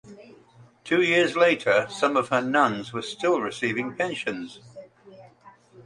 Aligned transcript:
Two 0.83 1.03
years 1.03 1.35
later 1.35 1.85
some 1.91 2.17
of 2.17 2.29
her 2.29 2.41
nuns 2.41 2.91
were 2.91 3.03
still 3.03 3.39
receiving 3.39 3.93
pensions. 3.95 4.59